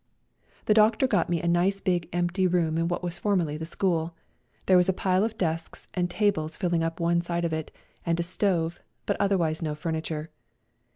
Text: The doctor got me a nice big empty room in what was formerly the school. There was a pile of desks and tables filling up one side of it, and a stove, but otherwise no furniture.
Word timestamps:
The 0.65 0.73
doctor 0.73 1.05
got 1.05 1.29
me 1.29 1.43
a 1.43 1.47
nice 1.47 1.79
big 1.79 2.09
empty 2.11 2.47
room 2.47 2.75
in 2.75 2.87
what 2.87 3.03
was 3.03 3.19
formerly 3.19 3.55
the 3.55 3.67
school. 3.67 4.15
There 4.65 4.75
was 4.75 4.89
a 4.89 4.93
pile 4.97 5.23
of 5.23 5.37
desks 5.37 5.87
and 5.93 6.09
tables 6.09 6.57
filling 6.57 6.81
up 6.81 6.99
one 6.99 7.21
side 7.21 7.45
of 7.45 7.53
it, 7.53 7.69
and 8.03 8.19
a 8.19 8.23
stove, 8.23 8.79
but 9.05 9.15
otherwise 9.19 9.61
no 9.61 9.75
furniture. 9.75 10.31